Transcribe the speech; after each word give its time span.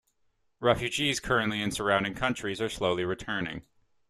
Refugees 0.61 1.19
currently 1.19 1.61
in 1.61 1.69
surrounding 1.69 2.15
countries 2.15 2.59
are 2.59 2.69
slowly 2.69 3.05
returning. 3.05 3.61